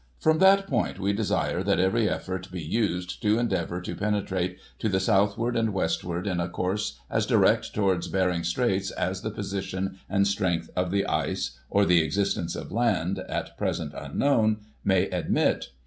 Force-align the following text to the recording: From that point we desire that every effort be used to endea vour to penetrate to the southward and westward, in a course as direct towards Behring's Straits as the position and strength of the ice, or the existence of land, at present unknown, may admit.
From 0.19 0.39
that 0.39 0.65
point 0.65 0.97
we 0.99 1.13
desire 1.13 1.61
that 1.61 1.79
every 1.79 2.09
effort 2.09 2.51
be 2.51 2.59
used 2.59 3.21
to 3.21 3.35
endea 3.37 3.67
vour 3.67 3.79
to 3.81 3.93
penetrate 3.95 4.57
to 4.79 4.89
the 4.89 4.99
southward 4.99 5.55
and 5.55 5.73
westward, 5.75 6.25
in 6.25 6.39
a 6.39 6.49
course 6.49 6.99
as 7.07 7.27
direct 7.27 7.71
towards 7.75 8.07
Behring's 8.07 8.47
Straits 8.47 8.89
as 8.89 9.21
the 9.21 9.29
position 9.29 9.99
and 10.09 10.25
strength 10.25 10.71
of 10.75 10.89
the 10.89 11.05
ice, 11.05 11.59
or 11.69 11.85
the 11.85 12.01
existence 12.01 12.55
of 12.55 12.71
land, 12.71 13.19
at 13.29 13.55
present 13.59 13.93
unknown, 13.95 14.61
may 14.83 15.03
admit. 15.09 15.69